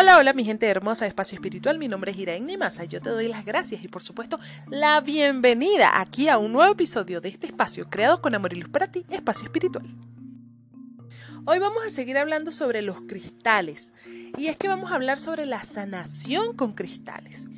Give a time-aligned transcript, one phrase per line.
[0.00, 3.00] Hola, hola mi gente hermosa de Espacio Espiritual, mi nombre es Iraen Nimasa y yo
[3.00, 4.38] te doy las gracias y por supuesto
[4.68, 8.70] la bienvenida aquí a un nuevo episodio de este espacio creado con amor y luz
[8.70, 9.84] para ti, Espacio Espiritual.
[11.46, 13.90] Hoy vamos a seguir hablando sobre los cristales
[14.36, 17.48] y es que vamos a hablar sobre la sanación con cristales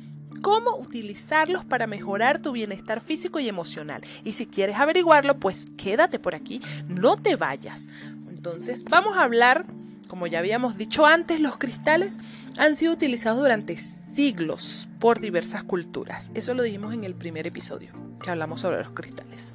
[0.41, 4.01] cómo utilizarlos para mejorar tu bienestar físico y emocional.
[4.23, 7.85] Y si quieres averiguarlo, pues quédate por aquí, no te vayas.
[8.27, 9.67] Entonces, vamos a hablar
[10.11, 12.17] como ya habíamos dicho antes, los cristales
[12.57, 16.31] han sido utilizados durante siglos por diversas culturas.
[16.33, 19.53] Eso lo dijimos en el primer episodio que hablamos sobre los cristales.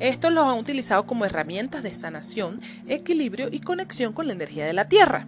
[0.00, 4.74] Estos los han utilizado como herramientas de sanación, equilibrio y conexión con la energía de
[4.74, 5.26] la Tierra.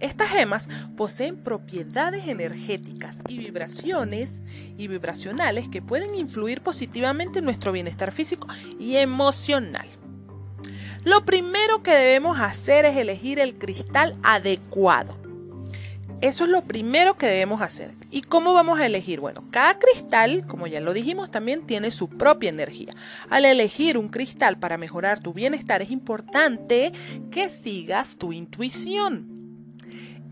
[0.00, 4.42] Estas gemas poseen propiedades energéticas y vibraciones
[4.76, 8.48] y vibracionales que pueden influir positivamente en nuestro bienestar físico
[8.78, 9.88] y emocional.
[11.04, 15.14] Lo primero que debemos hacer es elegir el cristal adecuado.
[16.22, 17.90] Eso es lo primero que debemos hacer.
[18.10, 19.20] ¿Y cómo vamos a elegir?
[19.20, 22.94] Bueno, cada cristal, como ya lo dijimos, también tiene su propia energía.
[23.28, 26.92] Al elegir un cristal para mejorar tu bienestar es importante
[27.30, 29.33] que sigas tu intuición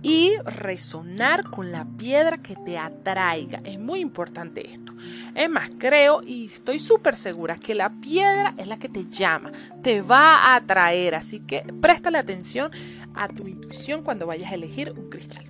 [0.03, 3.61] y resonar con la piedra que te atraiga.
[3.65, 4.93] Es muy importante esto.
[5.35, 9.53] Es más, creo y estoy súper segura que la piedra es la que te llama,
[9.83, 11.15] te va a atraer.
[11.15, 12.71] Así que préstale atención
[13.15, 15.45] a tu intuición cuando vayas a elegir un cristal.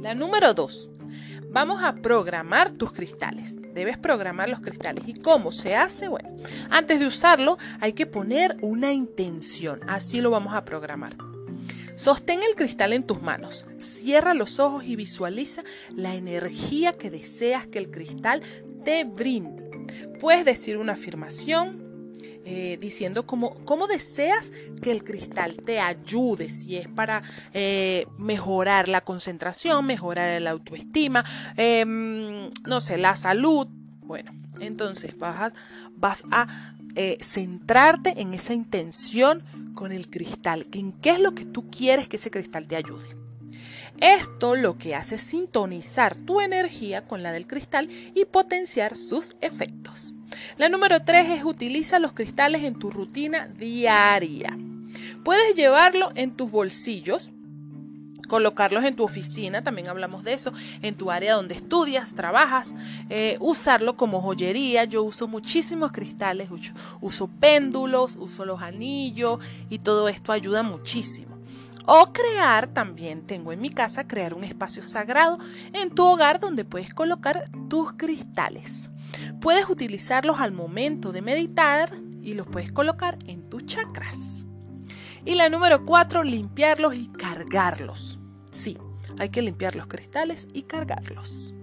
[0.00, 0.90] La número dos.
[1.50, 3.56] Vamos a programar tus cristales.
[3.74, 5.04] Debes programar los cristales.
[5.06, 6.08] ¿Y cómo se hace?
[6.08, 6.30] Bueno,
[6.68, 9.80] antes de usarlo hay que poner una intención.
[9.88, 11.16] Así lo vamos a programar.
[11.96, 17.66] Sostén el cristal en tus manos, cierra los ojos y visualiza la energía que deseas
[17.66, 18.42] que el cristal
[18.84, 19.70] te brinde.
[20.20, 21.84] Puedes decir una afirmación
[22.46, 27.22] eh, diciendo cómo, deseas que el cristal te ayude, si es para
[27.54, 31.24] eh, mejorar la concentración, mejorar la autoestima,
[31.56, 33.66] em, no sé, la salud.
[34.02, 35.52] Bueno, entonces vas a,
[35.96, 39.42] vas a eh, centrarte en esa intención
[39.74, 43.08] con el cristal, en qué es lo que tú quieres que ese cristal te ayude.
[43.98, 49.36] Esto lo que hace es sintonizar tu energía con la del cristal y potenciar sus
[49.40, 50.14] efectos.
[50.56, 54.56] La número 3 es utiliza los cristales en tu rutina diaria.
[55.24, 57.32] Puedes llevarlo en tus bolsillos,
[58.26, 60.52] colocarlos en tu oficina, también hablamos de eso,
[60.82, 62.74] en tu área donde estudias, trabajas,
[63.10, 64.84] eh, usarlo como joyería.
[64.84, 66.48] Yo uso muchísimos cristales,
[67.00, 69.40] uso, péndulos, uso los anillos
[69.70, 71.34] y todo esto ayuda muchísimo.
[71.86, 75.38] O crear, también tengo en mi casa, crear un espacio sagrado
[75.72, 78.90] en tu hogar donde puedes colocar tus cristales.
[79.40, 81.90] Puedes utilizarlos al momento de meditar
[82.22, 84.43] y los puedes colocar en tus chakras.
[85.24, 88.18] Y la número cuatro, limpiarlos y cargarlos.
[88.50, 88.78] Sí,
[89.18, 91.54] hay que limpiar los cristales y cargarlos.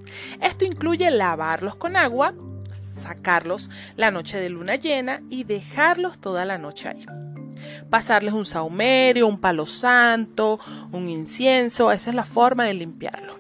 [0.42, 2.34] Esto incluye lavarlos con agua,
[2.74, 7.06] sacarlos la noche de luna llena y dejarlos toda la noche ahí.
[7.90, 10.60] Pasarles un saumerio, un palo santo,
[10.92, 13.40] un incienso, esa es la forma de limpiarlo.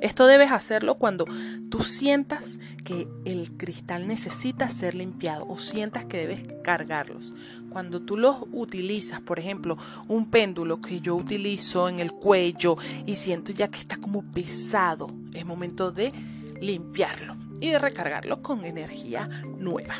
[0.00, 1.26] Esto debes hacerlo cuando
[1.70, 7.34] tú sientas que el cristal necesita ser limpiado o sientas que debes cargarlos.
[7.68, 9.76] Cuando tú los utilizas, por ejemplo,
[10.06, 15.10] un péndulo que yo utilizo en el cuello y siento ya que está como pesado,
[15.34, 16.12] es momento de
[16.60, 19.96] limpiarlo y de recargarlo con energía nueva.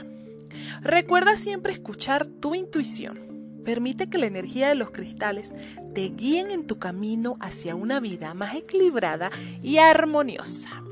[0.80, 3.18] Recuerda siempre escuchar tu intuición.
[3.64, 5.56] Permite que la energía de los cristales
[5.92, 10.85] te guíen en tu camino hacia una vida más equilibrada y armoniosa.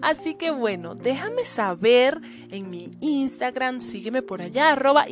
[0.00, 2.20] Así que bueno, déjame saber
[2.50, 5.06] en mi Instagram, sígueme por allá, arroba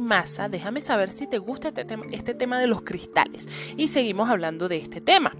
[0.00, 3.48] Masa, déjame saber si te gusta este tema, este tema de los cristales.
[3.76, 5.32] Y seguimos hablando de este tema.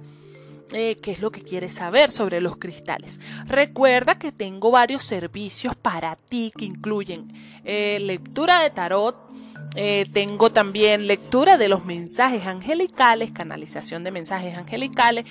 [0.73, 3.21] Eh, qué es lo que quieres saber sobre los cristales.
[3.47, 7.31] Recuerda que tengo varios servicios para ti que incluyen
[7.65, 9.17] eh, lectura de tarot,
[9.77, 15.25] eh, tengo también lectura de los mensajes angelicales, canalización de mensajes angelicales.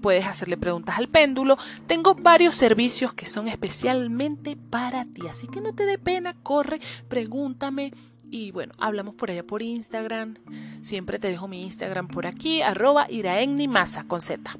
[0.00, 1.58] Puedes hacerle preguntas al péndulo.
[1.86, 5.26] Tengo varios servicios que son especialmente para ti.
[5.28, 7.92] Así que no te dé pena, corre, pregúntame.
[8.32, 10.36] Y bueno, hablamos por allá por Instagram.
[10.80, 13.06] Siempre te dejo mi Instagram por aquí, arroba
[14.08, 14.58] con Z.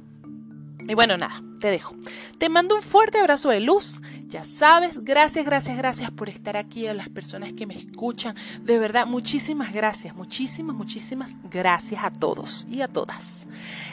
[0.87, 1.97] Y bueno, nada, te dejo.
[2.37, 4.03] Te mando un fuerte abrazo de luz.
[4.27, 8.35] Ya sabes, gracias, gracias, gracias por estar aquí a las personas que me escuchan.
[8.61, 13.47] De verdad, muchísimas gracias, muchísimas, muchísimas gracias a todos y a todas.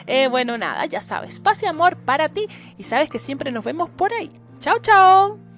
[0.06, 3.64] Eh, bueno, nada, ya sabes, paz y amor para ti y sabes que siempre nos
[3.64, 4.30] vemos por ahí.
[4.60, 5.49] Chao, chao.